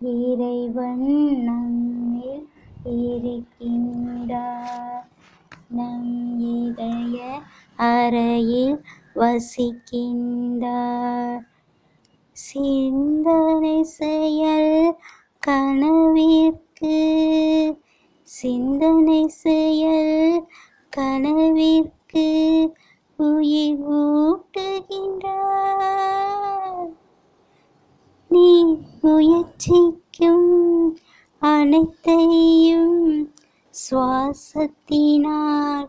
[0.00, 2.48] இறைவன் நம்மில்
[2.84, 5.08] இருக்கின்றார்.
[5.68, 7.40] நம் இதய
[7.76, 11.46] அறையில் வசிக்கின்றார்.
[12.32, 14.96] சிந்தனை செயல்
[15.38, 17.04] கனவிற்கு
[18.22, 20.46] சிந்தனை செயல்
[20.96, 22.28] கனவிற்கு
[23.16, 23.84] உயிர்
[29.06, 30.98] முயற்சிக்கும்
[31.38, 33.32] அனைத்தையும்
[33.90, 35.88] சுவாசத்தினால்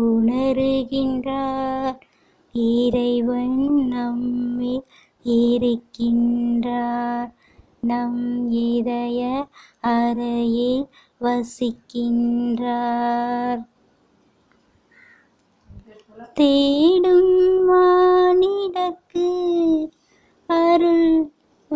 [0.00, 2.00] உணருகின்றார்.
[2.52, 4.84] இறைவன் நம்மில்
[5.24, 7.32] இருக்கின்றார்.
[7.80, 9.48] நம் இதய
[9.80, 10.88] அறையில்
[11.20, 13.68] வசிக்கின்றார்.
[16.34, 16.97] தே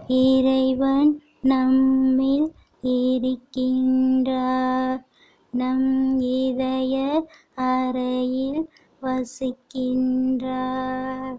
[0.08, 5.04] இறைவன் நம்மில் இருக்கின்றார்.
[5.50, 8.70] நம் இதய அறையில்
[9.02, 11.38] வசிக்கின்றார்.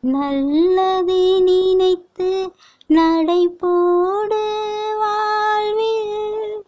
[0.00, 2.09] நல்லது நினைத்து
[2.90, 4.42] நடைபோடு
[4.98, 6.62] வாழ்வில்.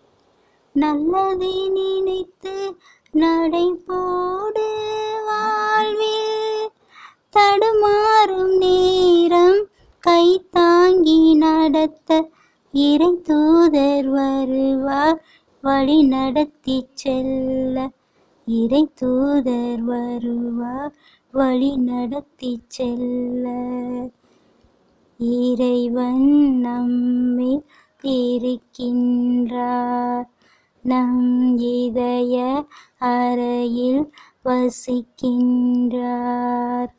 [0.72, 2.76] நல்லதை நினைத்து
[3.12, 4.66] நடைபோடு
[5.26, 6.70] வாழ்வில்.
[7.30, 9.66] தடுமாறும் நேரம்
[10.00, 12.30] கை தாங்கி நடத்த
[12.72, 15.24] இறை தூதர் வருவார்.
[15.62, 17.90] வழி நடத்தி செல்ல
[18.46, 20.92] இறை தூதர் வருவார்.
[21.32, 23.48] வழி நடத்தி செல்ல
[25.18, 27.64] இறைவன் நம்மில்
[28.02, 30.24] இருக்கின்றார்.
[30.82, 32.66] நம் இதய
[32.98, 34.12] அறையில்
[34.44, 36.94] வசிக்கின்றார்.